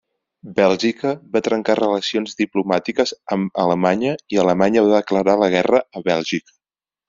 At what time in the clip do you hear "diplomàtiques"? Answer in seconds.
2.41-3.13